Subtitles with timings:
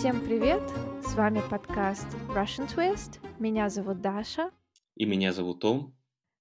[0.00, 0.62] Всем привет!
[1.02, 3.20] С вами подкаст Russian Twist.
[3.38, 4.50] Меня зовут Даша.
[4.96, 5.94] И меня зовут Том.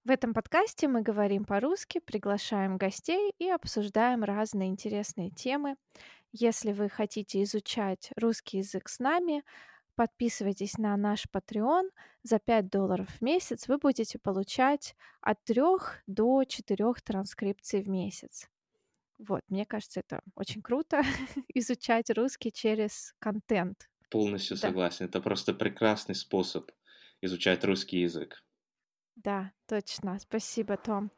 [0.06, 5.76] В этом подкасте мы говорим по-русски, приглашаем гостей и обсуждаем разные интересные темы.
[6.32, 9.44] Если вы хотите изучать русский язык с нами,
[9.96, 11.90] подписывайтесь на наш Patreon.
[12.24, 15.62] За 5 долларов в месяц вы будете получать от 3
[16.08, 18.48] до 4 транскрипций в месяц.
[19.20, 21.02] Вот, мне кажется, это очень круто
[21.54, 23.90] изучать русский через контент.
[24.10, 24.62] Полностью Да.
[24.70, 25.06] согласен.
[25.06, 26.72] Это просто прекрасный способ
[27.22, 28.42] изучать русский язык.
[29.16, 30.18] Да, точно.
[30.20, 31.12] Спасибо, Том.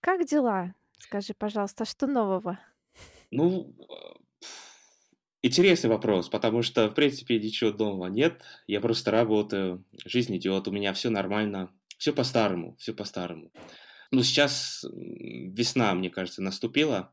[0.00, 0.74] Как дела?
[0.98, 2.58] Скажи, пожалуйста, что нового?
[3.30, 4.18] Ну, э,
[5.42, 8.42] интересный вопрос, потому что, в принципе, ничего нового нет.
[8.66, 13.52] Я просто работаю, жизнь идет, у меня все нормально, все по-старому, все по-старому.
[14.10, 17.12] Ну, сейчас весна, мне кажется, наступила,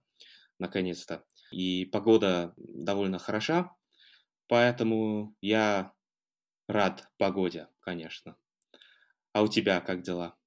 [0.59, 3.75] наконец-то, и погода довольно хороша,
[4.47, 5.93] поэтому я
[6.67, 8.37] рад погоде, конечно.
[9.33, 10.37] А у тебя как дела?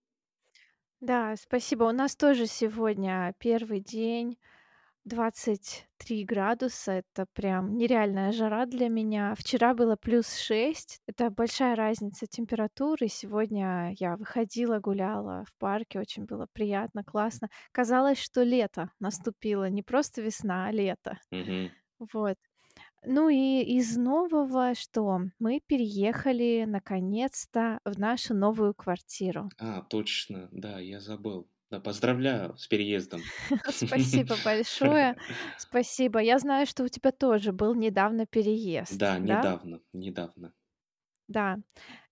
[1.00, 1.84] Да, спасибо.
[1.84, 4.38] У нас тоже сегодня первый день
[5.08, 6.92] 23 градуса.
[6.92, 9.34] Это прям нереальная жара для меня.
[9.34, 11.00] Вчера было плюс 6.
[11.06, 13.08] Это большая разница температуры.
[13.08, 15.98] Сегодня я выходила, гуляла в парке.
[15.98, 17.48] Очень было приятно, классно.
[17.72, 19.68] Казалось, что лето наступило.
[19.68, 21.18] Не просто весна, а лето.
[21.30, 21.70] Мгм.
[22.12, 22.36] Вот.
[23.04, 29.50] Ну и из нового, что мы переехали наконец-то в нашу новую квартиру.
[29.58, 31.48] А, точно, да, я забыл.
[31.70, 33.30] Да, поздравляю с переездом.
[33.72, 35.16] Спасибо большое.
[35.56, 36.20] Спасибо.
[36.20, 39.48] Я знаю, что у тебя тоже был недавно переезд, Да, да?
[39.58, 40.52] недавно, недавно.
[41.28, 41.56] Да.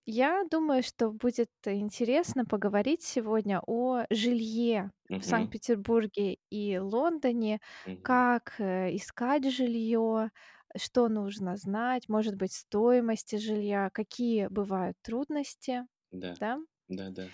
[0.05, 8.23] Я думаю, что будет интересно поговорить сегодня о жилье в Мгм, Санкт-Петербурге и Лондоне, мгм.
[8.41, 10.31] как э, искать жилье,
[10.77, 16.59] что нужно знать, может быть, стоимости жилья, какие бывают трудности, Да, да?
[16.89, 17.33] да, да.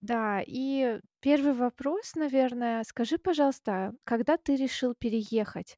[0.00, 5.76] Да, и первый вопрос, наверное, скажи, пожалуйста, когда ты решил переехать,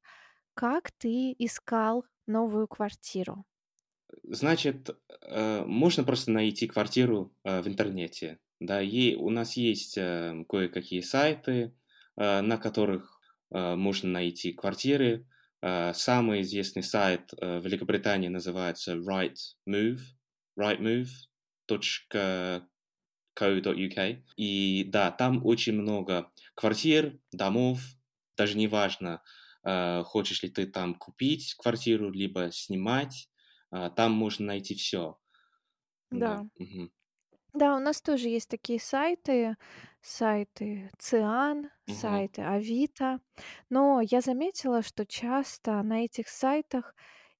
[0.54, 3.44] как ты искал новую квартиру?
[4.24, 4.90] Значит,
[5.22, 8.38] э, можно просто найти квартиру э, в интернете.
[8.58, 11.74] Да, и у нас есть э, кое-какие сайты,
[12.16, 13.18] на которых
[13.50, 15.26] можно найти квартиры.
[15.62, 20.00] Самый известный сайт в Великобритании называется Rightmove,
[20.58, 22.62] rightmove.co.uk.
[24.36, 27.80] И да, там очень много квартир, домов,
[28.36, 29.22] даже неважно,
[29.64, 33.28] э, хочешь ли ты там купить квартиру, либо снимать,
[33.70, 35.18] а, там можно найти все.
[36.10, 36.40] Да.
[36.40, 36.44] Да.
[36.58, 36.92] Мгм.
[37.52, 39.56] Да, у нас тоже есть такие сайты,
[40.02, 42.22] сайты Циан, Мгм.
[42.24, 43.20] сайты Авито,
[43.68, 46.94] но я заметила, что часто на этих сайтах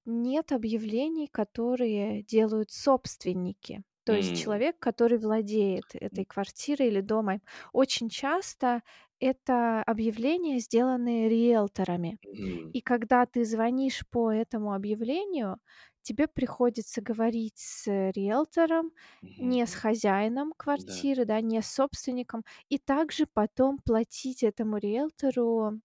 [0.05, 3.83] нет объявлений, которые делают собственники.
[4.03, 7.41] То есть М, человек, который владеет этой квартирой или домом.
[7.73, 8.81] Очень часто
[9.19, 12.19] это объявления, сделанные риэлторами.
[12.23, 15.59] мгм, И когда ты звонишь по этому объявлению,
[16.01, 18.91] тебе приходится говорить с риэлтором,
[19.37, 19.75] не с мгм.
[19.75, 21.05] хозяином Да.
[21.05, 25.81] квартиры, да, не с собственником, и также потом платить этому риэлтору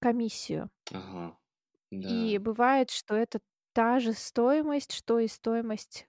[0.00, 0.70] комиссию.
[0.98, 1.24] Ага.
[2.00, 2.38] И Да.
[2.38, 3.40] бывает, что это
[3.72, 6.08] та же стоимость, что и стоимость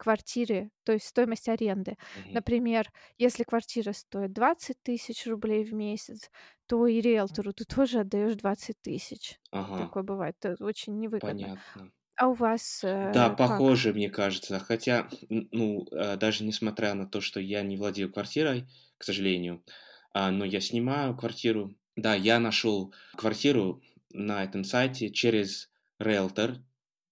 [0.00, 1.96] квартиры, то есть стоимость аренды.
[2.14, 2.40] Мгм.
[2.40, 6.30] Например, если квартира стоит 20 тысяч рублей в месяц,
[6.66, 9.38] то и риэлтору ты тоже отдаешь 20 тысяч.
[9.52, 9.80] Ага.
[9.80, 10.36] Такое бывает.
[10.42, 11.50] Это очень невыгодно.
[11.58, 11.92] Понятно.
[12.16, 13.64] А у вас Да, э, как?
[13.68, 14.58] похоже, мне кажется.
[14.58, 18.66] Хотя, н- ну, э, даже несмотря на то, что я не владею квартирой,
[18.98, 19.64] к сожалению,
[20.12, 21.74] а, но я снимаю квартиру.
[21.96, 26.58] Да, я нашел квартиру на этом сайте через риэлтор,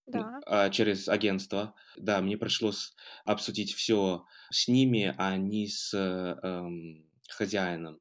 [0.08, 0.42] Да.
[0.46, 1.74] а, через агентство.
[1.96, 8.00] Да, мне пришлось обсудить все с ними, а не с эм, хозяином.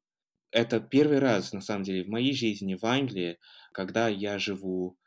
[0.50, 3.38] Это первый раз, на самом деле, в моей жизни в Англии,
[3.72, 4.98] когда я живу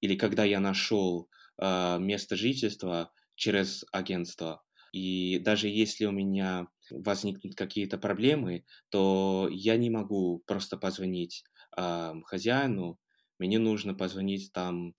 [0.00, 1.28] или когда я нашел
[1.60, 4.62] э, место жительства через агентство.
[4.92, 11.44] И даже если у меня возникнут какие-то проблемы, то я не могу просто позвонить
[11.76, 12.98] э, хозяину.
[13.38, 14.94] Мне нужно позвонить там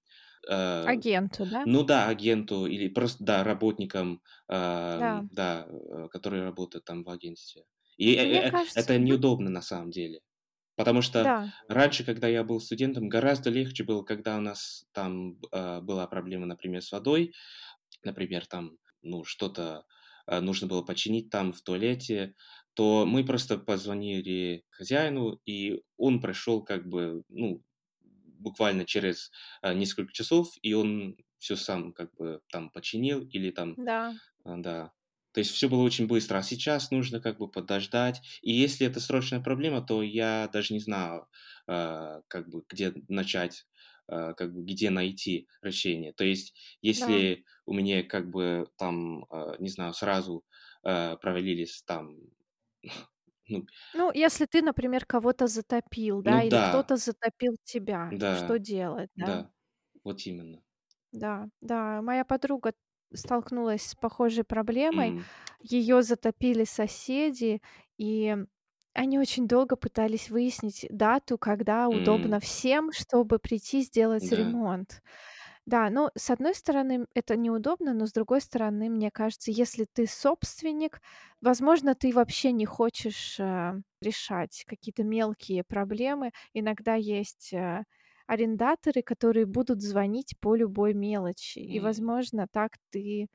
[0.49, 1.65] э, Агенту, да?
[1.65, 4.21] ну да, агенту или просто, да, работникам,
[4.95, 5.23] Да.
[5.23, 7.65] ам, да, э, которые работают там в агентстве.
[7.97, 10.21] И э- Мне э- кажется, это неудобно на самом деле.
[10.77, 11.51] Потому что Да.
[11.69, 16.45] раньше, когда я был студентом, гораздо легче было, когда у нас там э, была проблема,
[16.47, 17.33] например, с водой,
[18.03, 19.85] например, там, ну, что-то
[20.27, 22.35] э, нужно было починить там в туалете,
[22.73, 27.63] то мы просто позвонили хозяину, и он пришел как бы, ну,
[28.39, 29.31] буквально через
[29.61, 34.19] э, несколько часов, и он все сам как бы там починил или там, Да.
[34.43, 34.91] а, да.
[35.31, 38.21] То есть все было очень быстро, а сейчас нужно как бы подождать.
[38.41, 41.27] И если это срочная проблема, то я даже не знаю,
[41.67, 43.67] а, как бы где начать,
[44.07, 46.13] а, как бы где найти решение.
[46.13, 46.55] То есть
[46.93, 47.21] Да.
[47.21, 50.45] если у меня как бы там, а, не знаю, сразу
[50.83, 52.17] а, провалились там,
[53.49, 58.57] ну, Ну, если ты, например, кого-то затопил, ну да, или да, кто-то затопил тебя, что
[58.57, 59.41] да, делать, да?
[59.41, 59.51] да,
[60.03, 60.63] вот именно.
[61.11, 62.73] Да, да, моя подруга
[63.13, 65.15] столкнулась с похожей проблемой.
[65.15, 65.29] М,
[65.61, 67.61] Ее затопили соседи,
[67.97, 68.37] и
[68.93, 75.01] они очень долго пытались выяснить дату, когда удобно м, всем, чтобы прийти сделать да, ремонт.
[75.69, 80.07] Да, ну, с одной стороны, это неудобно, но с другой стороны, мне кажется, если ты
[80.07, 80.99] собственник,
[81.41, 86.31] возможно, ты вообще не хочешь э, решать какие-то мелкие проблемы.
[86.53, 87.83] Иногда есть э,
[88.25, 93.27] арендаторы, которые будут звонить по любой мелочи, и, м, возможно, так ты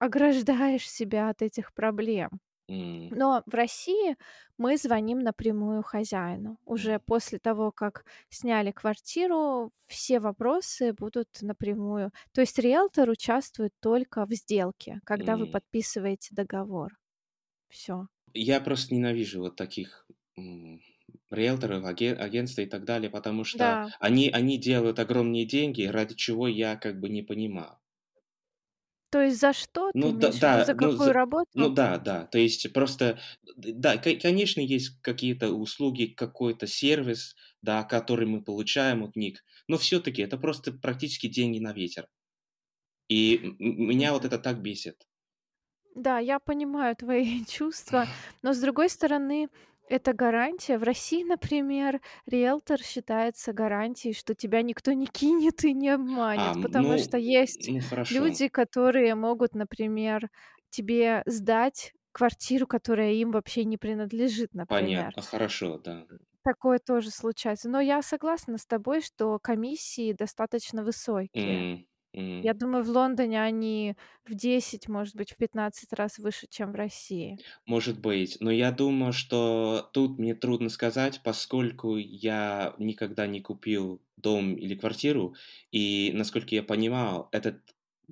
[0.00, 2.30] ограждаешь себя от этих проблем.
[2.68, 4.16] М, Но в России
[4.58, 6.58] мы звоним напрямую хозяину.
[6.66, 12.12] Уже после того, как сняли квартиру, все вопросы будут напрямую.
[12.32, 15.48] То есть риэлтор участвует только в сделке, когда вы м.
[15.48, 16.98] подписываете договор.
[17.68, 18.08] Все.
[18.34, 20.06] Я просто ненавижу вот таких,
[20.36, 20.80] м,
[21.30, 23.92] риэлторов, аге агентства и так далее, потому что Да.
[24.00, 27.78] они они делают огромные деньги, ради чего я как бы не понимаю.
[29.10, 30.60] То есть за что ты Ну да, имеешь в виду?
[30.60, 31.14] да, За ну какую за
[31.54, 31.70] ну работу?
[31.70, 32.26] да, да.
[32.26, 33.18] То есть просто,
[33.56, 39.78] да, ко конечно, есть какие-то услуги, какой-то сервис, да, который мы получаем от них, но
[39.78, 42.08] все таки это просто практически деньги на ветер.
[43.08, 45.06] И меня вот это так бесит.
[45.94, 48.08] Да, я понимаю твои чувства,
[48.42, 49.48] но с другой стороны,
[49.88, 50.78] это гарантия.
[50.78, 55.88] В России, например, риэлтор считается гарантией, что тебя никто не кинет и не
[56.44, 60.30] А, обманет, потому ну что есть ну хорошо, люди, которые могут, например,
[60.70, 65.14] тебе сдать квартиру, которая им вообще не принадлежит, например.
[65.14, 66.06] понятно, хорошо, да.
[66.44, 67.68] Такое тоже случается.
[67.68, 71.66] Но я согласна с тобой, что комиссии достаточно высокие.
[71.66, 72.42] М, м.
[72.42, 76.74] Я думаю, в Лондоне они в 10, может быть, в 15 раз выше, чем в
[76.76, 77.40] России.
[77.66, 84.02] Может быть, но я думаю, что тут мне трудно сказать, поскольку я никогда не купил
[84.16, 85.34] дом или квартиру,
[85.70, 87.60] и, насколько я понимал, этот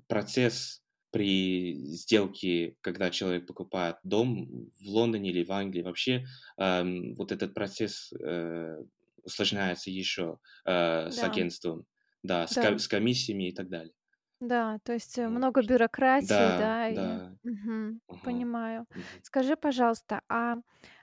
[0.09, 6.27] процесс при сделке, когда человек покупает дом в Лондоне или в Англии вообще,
[6.57, 8.83] ам, вот этот процесс э,
[9.23, 11.87] усложняется еще э, с Да, агентством,
[12.27, 13.95] да, с, ко- да, с комиссиями и так далее.
[14.41, 15.29] да, то есть, э, Вот.
[15.29, 18.01] много бюрократии, Да, да, и да, Мгм.
[18.09, 18.87] ага, Понимаю.
[18.95, 20.57] мгм, Скажи, пожалуйста, а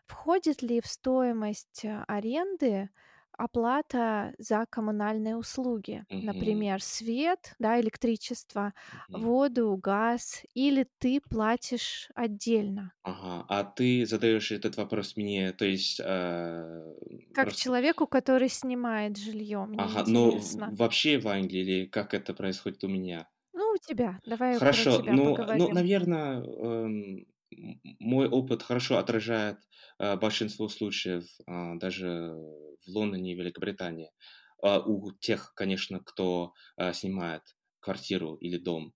[0.05, 2.89] входит ли в стоимость, э, аренды
[3.37, 6.05] оплата за коммунальные услуги?
[6.09, 9.33] мгм, Например, свет, да, электричество, мгм.
[9.33, 12.93] воду, газ, или ты платишь отдельно?
[13.03, 16.93] Ага, а ты задаешь этот вопрос мне, то есть, э,
[17.31, 20.73] Как просто человеку, который снимает жилье, мне ага, но в интересно.
[20.75, 23.29] вообще в Англии или как это происходит у меня?
[23.51, 24.19] Ну, у тебя.
[24.25, 25.73] Давай про Хорошо, тебя ну ну, поговорим.
[25.73, 27.25] наверно, эм,
[27.99, 29.57] мой опыт хорошо отражает,
[30.17, 32.33] большинство случаев, а, даже
[32.85, 34.11] в Лондоне и Великобритании.
[34.61, 37.43] А, у тех, конечно, кто, а, снимает
[37.79, 38.93] квартиру или дом.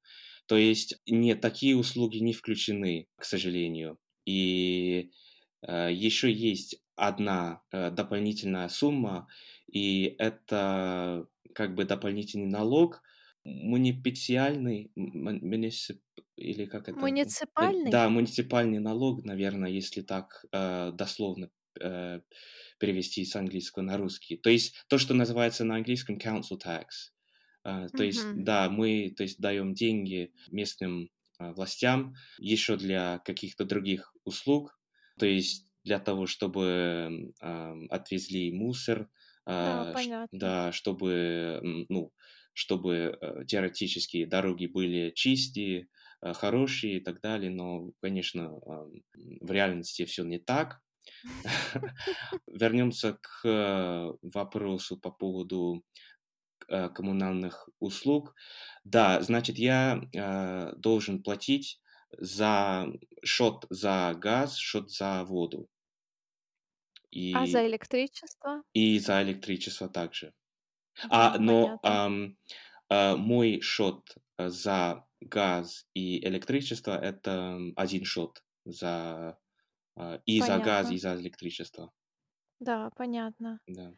[0.48, 4.00] То есть нет, такие услуги не включены, к сожалению.
[4.26, 5.12] И,
[5.62, 9.28] э, еще есть одна э, дополнительная сумма,
[9.72, 13.02] и это как бы дополнительный налог,
[13.44, 16.02] Мунипециальный, м мунисип
[16.38, 17.00] или как это?
[17.02, 17.80] Муниципальный?
[17.86, 22.22] да, муниципальный налог, наверное, если так, э, дословно, э,
[22.80, 24.38] перевести с английского на русский.
[24.38, 27.12] То есть то, что называется на английском council tax.
[27.64, 28.34] А, то есть, Мгм.
[28.34, 34.80] да, мы, то есть, даем деньги местным, а, властям еще для каких-то других услуг.
[35.20, 39.10] То есть для того, чтобы, ам, отвезли мусор,
[39.58, 40.32] Да, а, ш понятно.
[40.32, 42.14] да, чтобы, ну,
[42.54, 45.88] чтобы, э, теоретически дороги были чистые, э,
[46.22, 47.52] хорошие и так далее.
[47.52, 48.52] Но, конечно,
[49.42, 50.82] в реальности все не так.
[52.48, 55.84] Вернемся к э, вопросу по поводу
[56.70, 58.36] э, коммунальных услуг.
[58.84, 61.82] Да, значит, я э, должен платить
[62.18, 62.88] за
[63.26, 65.70] счет за газ, счет за воду
[67.32, 68.64] А за и, электричество?
[68.74, 70.34] и за электричество также.
[71.10, 71.82] А, Да, но понятно.
[71.84, 72.38] ам,
[72.90, 79.40] а, мой счет э, за газ и электричество это один счет за
[79.98, 81.94] а, и за газ, и за электричество.
[82.60, 83.60] Да, понятно.
[83.68, 83.98] Да.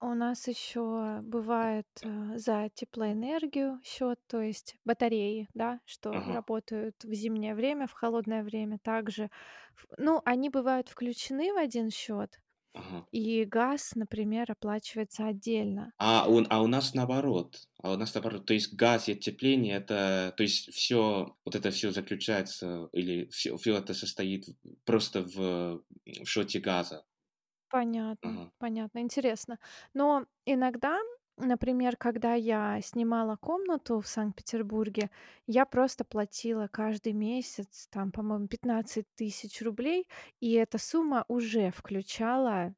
[0.00, 7.04] У нас еще бывает, э, за теплоэнергию счет, то есть батареи, да, что Ага, работают
[7.04, 9.24] в зимнее время, в холодное время также.
[9.76, 12.40] Ф ну, они бывают включены в один счет,
[12.74, 13.06] ага.
[13.12, 15.92] и газ, например, оплачивается отдельно.
[15.98, 17.68] А у а у нас наоборот.
[17.82, 18.46] А у нас наоборот.
[18.46, 23.56] То есть газ и отопление- это то есть все вот это все заключается или все
[23.56, 24.46] всё это состоит
[24.84, 25.82] просто в
[26.24, 27.04] в счёте газа.
[27.70, 29.58] Понятно, Ага, понятно, интересно.
[29.94, 30.98] Но иногда,
[31.36, 35.10] например, когда я снимала комнату в Санкт-Петербурге,
[35.46, 40.08] я просто платила каждый месяц, там, по-моему, 15 тысяч рублей,
[40.40, 42.74] и эта сумма уже включала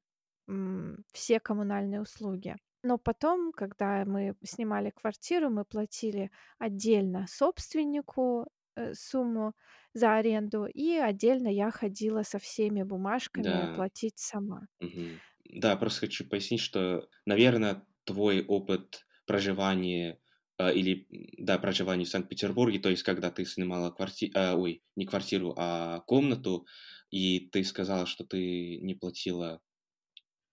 [0.49, 2.57] м, все коммунальные услуги.
[2.83, 8.47] Но потом, когда мы снимали квартиру, мы платили отдельно собственнику
[8.77, 9.55] э, сумму
[9.95, 13.73] за аренду, и отдельно я ходила со всеми бумажками да.
[13.73, 14.67] платить сама.
[14.81, 15.23] Мгм.
[15.45, 20.21] Да, просто хочу пояснить, что, наверное, твой опыт проживания,
[20.59, 21.07] а, или,
[21.39, 26.01] да, проживания в Санкт-Петербурге, то есть когда ты снимала кварти а, ой, не квартиру, а
[26.01, 26.67] комнату,
[27.11, 29.61] и ты сказала, что ты не платила,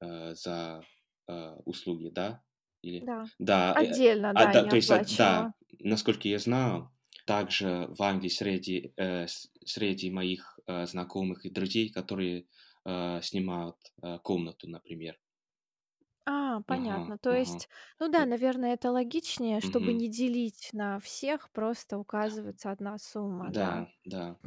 [0.02, 0.84] э, за,
[1.28, 2.44] а, услуги, да?
[2.82, 3.30] Или Да.
[3.40, 5.14] да, э, Отдельно, а, да, да, не то есть, оплачивала.
[5.18, 6.92] да, насколько я знаю,
[7.26, 9.28] также в Англии среди, э,
[9.66, 12.48] среди моих, э, знакомых и друзей, которые,
[12.84, 15.20] а, снимают, а, комнату, например.
[16.26, 17.18] А, Ага, понятно.
[17.18, 17.36] То ага.
[17.36, 17.68] есть,
[18.00, 19.94] ну да, наверное, это логичнее, чтобы мгм.
[19.94, 23.84] не делить на всех, просто указывается одна сумма, да.
[23.84, 24.38] Да, да.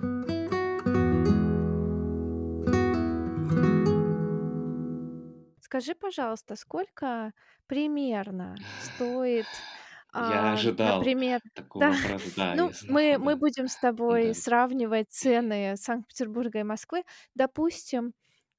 [5.61, 7.33] Скажи, пожалуйста, сколько
[7.67, 9.67] примерно стоит,
[10.17, 12.31] Я а, ожидал например такого да, вопроса.
[12.37, 13.37] Да, ну, я знал, мы мы да.
[13.37, 14.35] будем с тобой Да.
[14.35, 17.05] сравнивать цены Санкт-Петербурга и Москвы.
[17.35, 18.13] Допустим,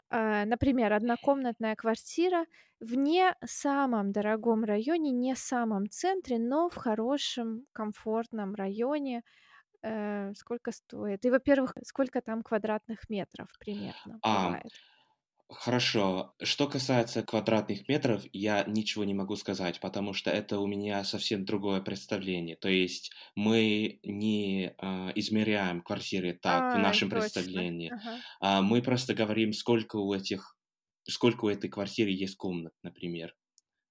[0.10, 2.46] а, например, однокомнатная квартира
[2.80, 9.24] в не самом дорогом районе, не самом центре, но в хорошем, комфортном районе.
[9.84, 11.26] Э, сколько стоит?
[11.26, 14.74] И, во-первых, сколько там квадратных метров примерно А, бывает?
[15.50, 16.36] Хорошо.
[16.44, 21.46] Что касается квадратных метров, я ничего не могу сказать, потому что это у меня совсем
[21.46, 22.56] другое представление.
[22.56, 27.68] То есть мы не, а, измеряем квартиры так в Ай, нашем точно.
[27.68, 27.96] представлении.
[27.96, 28.24] Ага.
[28.40, 30.58] А, мы просто говорим, сколько у этих
[31.08, 33.36] сколько у этой квартиры есть комнат, например.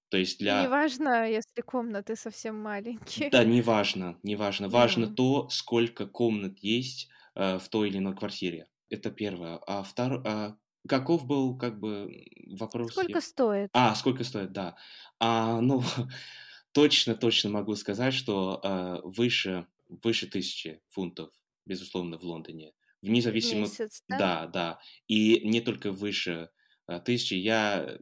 [0.09, 3.31] То есть для неважно, если комнаты совсем маленькие.
[3.31, 4.69] Да, неважно, неважно.
[4.69, 5.15] Важно М.
[5.15, 8.67] то, сколько комнат есть, э, в той или иной квартире.
[8.89, 9.57] Это первое.
[9.67, 10.57] А второ а
[10.87, 12.89] каков был, как бы, вопрос?
[12.89, 13.69] Я Сколько стоит?
[13.73, 14.75] А, сколько стоит, да.
[15.19, 15.83] А, ну,
[16.71, 21.31] точно точно могу сказать, что, э, выше выше тысячи фунтов,
[21.65, 22.73] безусловно, в Лондоне.
[23.01, 24.17] Вне В зависимо месяц, да?
[24.17, 24.79] Да, да.
[25.07, 26.49] И не только выше,
[26.87, 27.35] э, 1000.
[27.35, 27.99] Я,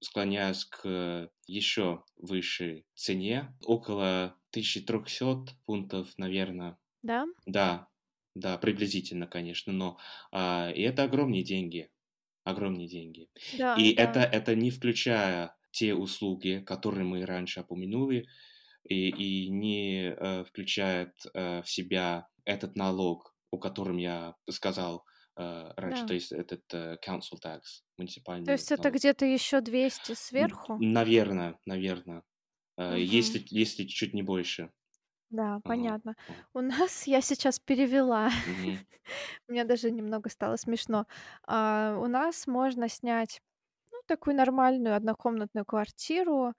[0.00, 6.78] склоняюсь к еще высшей цене, около 1300 фунтов, наверно.
[7.02, 7.26] Да?
[7.46, 7.88] Да,
[8.34, 9.98] да, приблизительно, конечно, но,
[10.32, 11.90] а, и это огромные деньги,
[12.44, 13.28] огромные деньги.
[13.52, 18.26] Да, И это да, это не включая те услуги, которые мы раньше упомянули,
[18.84, 25.04] и и не, э, включает, э, в себя этот налог, о котором я сказал,
[25.36, 26.06] э, раньше, да.
[26.06, 27.62] то есть этот, э, council tax,
[28.42, 28.90] То муниципальный есть это налог.
[28.90, 30.84] где-то еще 200 Н сверху?
[30.96, 32.24] наверно, наверно,
[32.78, 33.00] э, Мгм.
[33.00, 34.72] если если чуть не больше.
[35.30, 36.16] Да, Ага, понятно.
[36.54, 38.30] У нас я сейчас перевела.
[38.44, 38.84] Мгм,
[39.48, 41.06] Мне даже немного стало смешно.
[41.46, 43.40] А, у нас можно снять,
[43.92, 46.54] ну, такую нормальную однокомнатную квартиру,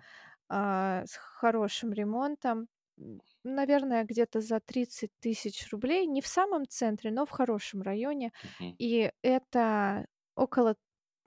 [0.49, 2.67] а, с хорошим ремонтом.
[2.99, 6.07] М, наверное, где-то за 30 тысяч рублей.
[6.07, 8.33] Не в самом центре, но в хорошем районе.
[8.43, 8.77] мгм.
[8.79, 10.75] И это около,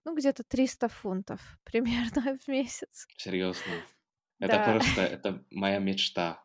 [0.06, 3.08] ну, где-то 300 фунтов примерно в месяц.
[3.16, 3.86] Серьезно.
[4.40, 4.60] Это Да.
[4.60, 6.43] просто, это моя мечта.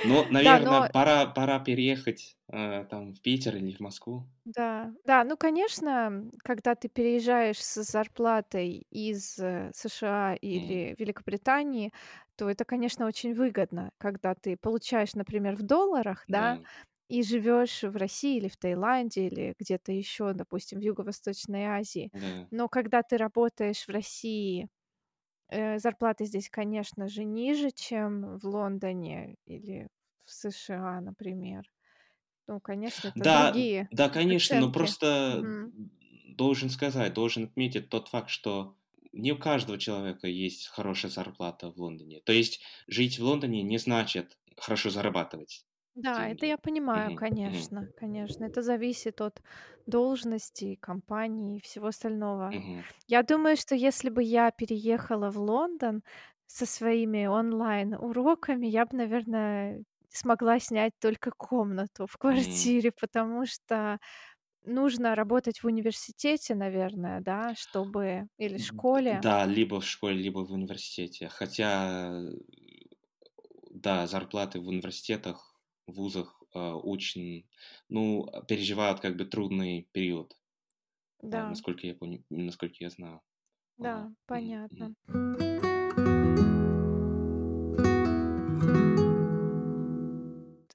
[0.00, 4.28] Ну, Да, наверно, но пора пора переехать, э, там в Питер или в Москву.
[4.44, 11.92] Да, да, ну, конечно, когда ты переезжаешь с зарплатой из, э, США или Великобритании,
[12.36, 16.58] то это, конечно, очень выгодно, когда ты получаешь, например, в долларах, да, да,
[17.08, 22.10] и живешь в России или в Таиланде, или где-то еще, допустим, в Юго-Восточной Азии.
[22.12, 24.68] да, Но когда ты работаешь в России,
[25.52, 29.88] э, зарплаты здесь, конечно же, ниже, чем в Лондоне или
[30.26, 31.64] в США, например.
[32.48, 34.72] Ну, конечно, это Да, другие да, конечно, но оценки.
[34.72, 35.72] просто Мгм.
[36.26, 38.76] должен сказать, должен отметить тот факт, что
[39.12, 42.20] не у каждого человека есть хорошая зарплата в Лондоне.
[42.20, 45.66] То есть жить в Лондоне не значит хорошо зарабатывать.
[45.94, 46.46] Да, это деньги.
[46.46, 48.44] я понимаю, Мгм, мгм, конечно, конечно.
[48.44, 49.42] Это зависит от
[49.86, 52.56] должности, компании и всего остального.
[52.56, 56.02] мгм, Я думаю, что если бы я переехала в Лондон
[56.46, 62.72] со своими онлайн-уроками, я бы, наверное, смогла снять только комнату в м.
[62.78, 63.98] квартире, потому что
[64.64, 69.24] нужно работать в университете, наверное, да, чтобы или школе.
[69.24, 71.28] да, либо в школе, либо в университете.
[71.28, 72.32] Хотя, э,
[73.70, 75.51] да, зарплаты в университетах,
[75.86, 77.48] вузах, а, очень,
[77.88, 80.36] ну, а, переживают как бы трудный период,
[81.30, 83.22] а, Да, насколько я пони насколько я знаю.
[83.76, 84.54] Да, мгм.
[84.66, 84.94] понятно.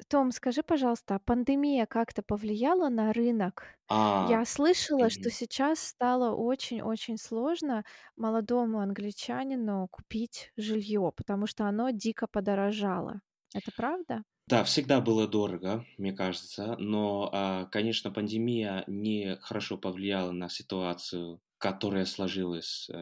[0.10, 3.76] Том, скажи, пожалуйста, а пандемия как-то повлияла на рынок?
[3.90, 7.84] А, Я слышала, что сейчас стало очень-очень сложно
[8.16, 13.22] молодому англичанину купить жилье, потому что оно дико подорожало.
[13.54, 14.24] Это правда?
[14.48, 21.42] Да, всегда было дорого, мне кажется, но, а, конечно, пандемия не хорошо повлияла на ситуацию,
[21.58, 22.96] которая сложилась, э,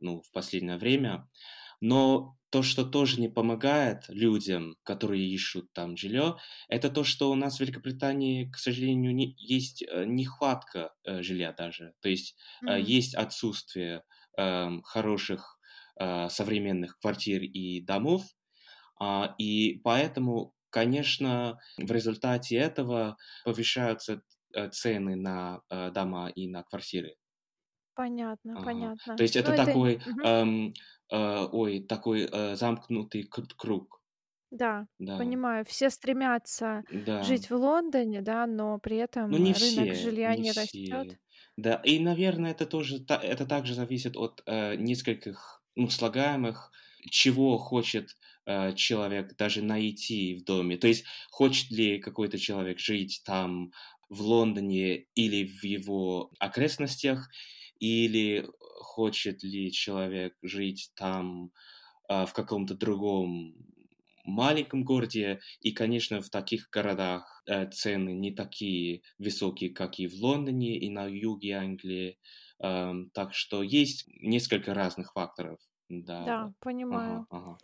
[0.00, 1.28] ну, в последнее время.
[1.80, 7.34] Но то, что тоже не помогает людям, которые ищут там жилье, это то, что у
[7.36, 11.94] нас в Великобритании, к сожалению, не, есть э, нехватка э, жилья даже.
[12.00, 12.34] То есть
[12.66, 14.04] э, М, есть отсутствие
[14.36, 15.58] эм, хороших
[16.00, 18.24] э, современных квартир и домов,
[18.98, 24.22] а, и поэтому, конечно, в результате этого повышаются
[24.54, 27.16] э, цены на э, дома и на квартиры.
[27.94, 28.92] понятно, Ага.
[29.14, 29.22] То понятно.
[29.22, 30.22] есть Ну, это это такой, мгм.
[30.22, 30.72] эм,
[31.10, 34.02] э, ой, такой э, замкнутый круг.
[34.52, 35.64] Да, Да, понимаю.
[35.64, 37.18] Все стремятся да.
[37.18, 38.96] жить в Лондоне, да, но при
[39.28, 41.18] Ну, этом не рынок все, жилья не не растет.
[41.56, 46.72] Да, и, наверное, это тоже, это также зависит от э, нескольких, ну, слагаемых,
[47.10, 48.16] чего хочет
[48.46, 50.76] э, человек даже найти в доме.
[50.76, 53.72] То есть, хочет ли какой-то человек жить там,
[54.08, 57.30] в Лондоне или в его окрестностях,
[57.78, 58.46] или
[58.80, 61.50] хочет ли человек жить там
[62.08, 63.54] а, в каком-то другом
[64.24, 65.40] маленьком городе.
[65.62, 70.90] И, конечно, в таких городах э, цены не такие высокие, как и в Лондоне, и
[70.90, 72.18] на юге Англии.
[72.60, 75.58] Ам, так что есть несколько разных факторов.
[76.00, 76.48] Да, да.
[76.48, 76.52] Да,
[76.88, 77.26] Ага, понимаю.
[77.30, 77.58] ага.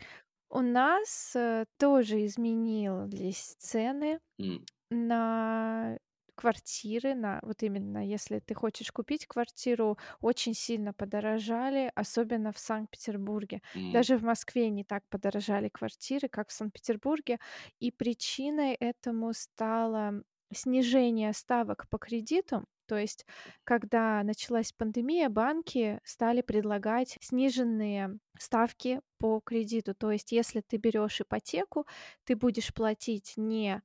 [0.51, 4.21] У нас, э, тоже изменились цены.
[4.41, 5.99] М, На
[6.37, 13.63] квартиры, на вот именно если ты хочешь купить квартиру, очень сильно подорожали, особенно в Санкт-Петербурге.
[13.75, 17.39] м, Даже в Москве не так подорожали квартиры, как в Санкт-Петербурге.
[17.81, 22.67] И причиной этому стало снижение ставок по кредитам.
[22.87, 23.27] То есть,
[23.65, 29.95] когда началась пандемия, банки стали предлагать сниженные ставки по кредиту.
[29.95, 31.87] То есть, если ты берешь ипотеку,
[32.25, 33.83] ты будешь платить не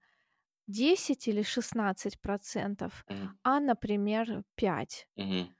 [0.67, 2.17] 10 или 16
[3.09, 5.07] м, а, например, 5.
[5.17, 5.53] мгм,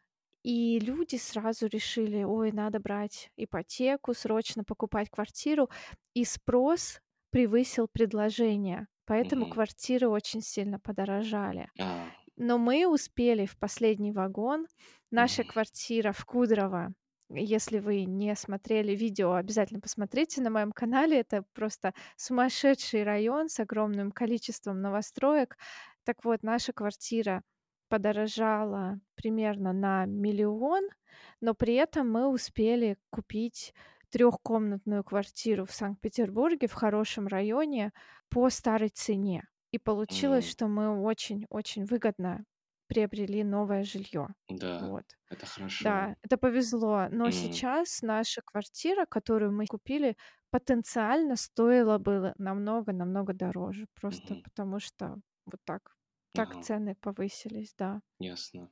[0.43, 5.69] И люди сразу решили: "Ой, надо брать ипотеку, срочно покупать квартиру".
[6.13, 9.47] И спрос превысил предложение, поэтому мгм.
[9.47, 11.69] квартиры очень сильно подорожали.
[11.79, 14.67] А, Но мы успели в последний вагон.
[15.11, 16.93] Наша мгм, квартира в Кудрово,
[17.29, 21.19] если вы не смотрели видео, обязательно посмотрите на моем канале.
[21.19, 25.57] Это просто сумасшедший район с огромным количеством новостроек.
[26.05, 27.43] Так вот, наша квартира
[27.89, 30.89] подорожала примерно на миллион,
[31.41, 33.73] но при этом мы успели купить
[34.13, 37.93] трехкомнатную квартиру в Санкт-Петербурге в хорошем районе
[38.29, 39.45] по старой цене.
[39.71, 40.51] И получилось, м.
[40.51, 42.45] что мы очень-очень выгодно
[42.87, 44.29] приобрели новое жилье.
[44.49, 45.05] Да, Вот.
[45.29, 45.75] это хорошо.
[45.79, 47.07] Да, это повезло.
[47.11, 50.17] Но М, сейчас наша квартира, которую мы купили,
[50.51, 53.87] потенциально стоила бы намного-намного дороже.
[53.99, 54.43] Просто мгм.
[54.43, 55.95] потому что вот так
[56.35, 58.01] так Ага, цены повысились, да.
[58.19, 58.71] ясно.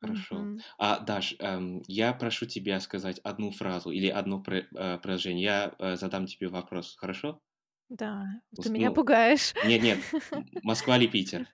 [0.00, 0.36] Хорошо.
[0.36, 0.60] Мгм.
[0.78, 5.42] А, Даш, эм, я прошу тебя сказать одну фразу или одно пре- э, предложение.
[5.42, 7.40] Я э, задам тебе вопрос, хорошо?
[7.88, 9.54] Да, ты Ус- меня Ну, пугаешь.
[9.62, 9.98] нет, нет,
[10.62, 11.48] Москва или Питер?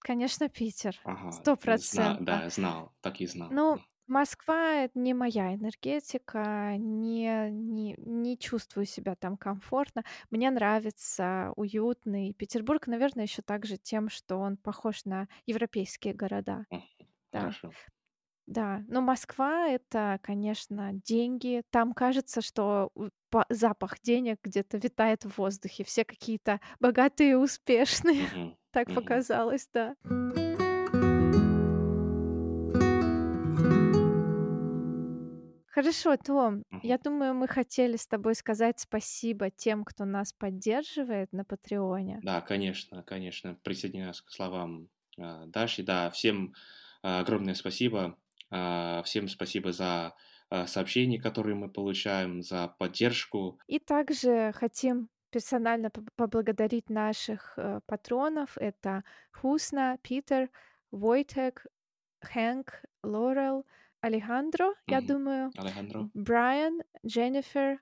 [0.00, 0.96] Конечно, Питер.
[1.30, 2.24] Сто процентов.
[2.26, 3.50] да, знал, так и знал.
[3.52, 3.78] Ну,
[4.10, 10.02] Москва- это не моя энергетика, не не не чувствую себя там комфортно.
[10.30, 16.66] Мне нравится уютный Петербург, наверное, еще также тем, что он похож на европейские города.
[17.32, 17.72] Да, Хорошо.
[18.46, 18.82] да.
[18.88, 21.62] Но Москва- это, конечно, деньги.
[21.70, 25.84] Там кажется, что у па запах денег где-то витает в воздухе.
[25.84, 28.26] Все какие-то богатые и успешные.
[28.26, 28.96] Мгм, Так мгм.
[28.96, 29.94] показалось, да.
[35.80, 36.64] Хорошо, Том.
[36.70, 36.80] Мгм.
[36.82, 42.20] Я думаю, мы хотели с тобой сказать спасибо тем, кто нас поддерживает на "Патреоне".
[42.22, 44.88] Да, конечно, конечно, присоединяюсь к словам,
[45.18, 45.82] а, Даши.
[45.82, 46.52] Да, всем,
[47.02, 48.18] а, огромное спасибо.
[48.50, 50.12] А, всем спасибо за,
[50.50, 53.58] а, сообщения, которые мы получаем, за поддержку.
[53.66, 58.58] И также хотим персонально поб поблагодарить наших, э, патронов.
[58.58, 60.50] Это Хусна, Питер,
[60.90, 61.64] Войтек,
[62.20, 63.64] Хэнк, Лорел,
[64.00, 66.10] Алехандро, я думаю, Алехандро.
[66.14, 67.80] Брайан, Дженнифер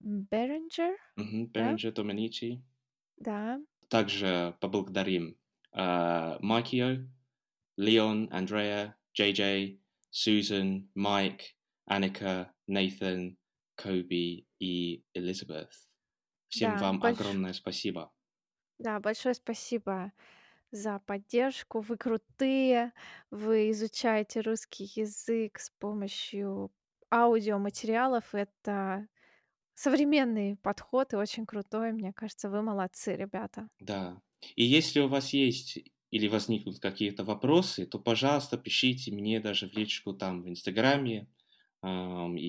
[0.00, 0.96] Беренджер?
[1.16, 2.62] Беренджер Доминичи.
[3.16, 3.60] Да.
[3.88, 5.38] Также поблагодарим,
[5.72, 7.06] а, Макио,
[7.76, 11.40] Леон, Андреа, Джей Сьюзан, Майк,
[11.84, 13.38] Аника, Нейтан,
[13.76, 15.70] Коби и Элизабет.
[16.48, 18.12] Всем Да, вам больш огромное спасибо.
[18.78, 20.12] Да, большое спасибо
[20.76, 21.80] за поддержку.
[21.80, 22.92] Вы крутые,
[23.30, 26.72] вы изучаете русский язык с помощью
[27.12, 28.34] аудиоматериалов.
[28.34, 29.08] Это
[29.74, 31.92] современный подход и очень крутой.
[31.92, 33.68] Мне кажется, вы молодцы, ребята.
[33.80, 34.20] Да.
[34.54, 35.78] И если у вас есть
[36.10, 41.28] или возникнут какие-то вопросы, то, пожалуйста, пишите мне даже в личку там в "Инстаграме".
[41.82, 42.46] Ам, и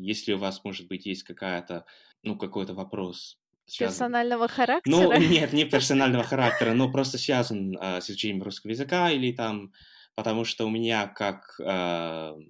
[0.00, 1.86] если у вас, может быть, есть какая-то,
[2.22, 4.48] ну, какой-то вопрос, связан Персонального
[4.86, 5.18] Ну, характера?
[5.18, 9.72] нет, не персонального характера, но просто связан, а, с изучением русского языка или там
[10.16, 12.40] потому что у меня как, ам,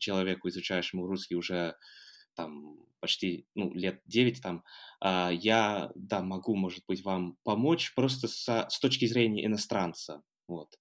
[0.00, 1.76] человеку, изучающему русский уже
[2.34, 4.64] там почти, ну, лет 9 там,
[5.00, 10.22] а, я, да, могу, может быть, вам помочь просто со с точки зрения иностранца.
[10.48, 10.76] Вот.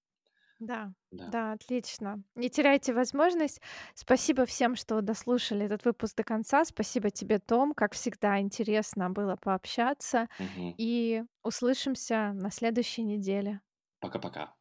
[0.60, 1.34] Да, Да.
[1.34, 2.24] да, отлично.
[2.36, 3.62] Не теряйте возможность.
[3.96, 6.66] Спасибо всем, что дослушали этот выпуск до конца.
[6.66, 7.74] Спасибо тебе, Том.
[7.74, 10.28] Как всегда, интересно было пообщаться.
[10.40, 10.74] Мгм.
[10.78, 13.62] И услышимся на следующей неделе.
[14.00, 14.54] Пока-пока.